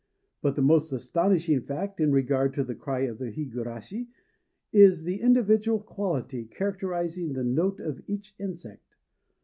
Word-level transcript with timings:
But 0.41 0.55
the 0.55 0.63
most 0.63 0.91
astonishing 0.93 1.61
fact 1.61 2.01
in 2.01 2.11
regard 2.11 2.55
to 2.55 2.63
the 2.63 2.73
cry 2.73 3.01
of 3.01 3.19
the 3.19 3.31
higurashi 3.31 4.07
is 4.73 5.03
the 5.03 5.21
individual 5.21 5.79
quality 5.79 6.45
characterizing 6.45 7.33
the 7.33 7.43
note 7.43 7.79
of 7.79 8.01
each 8.07 8.33
insect. 8.39 8.95